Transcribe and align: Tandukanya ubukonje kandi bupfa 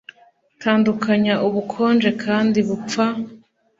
Tandukanya 0.61 1.33
ubukonje 1.47 2.09
kandi 2.23 2.57
bupfa 2.67 3.05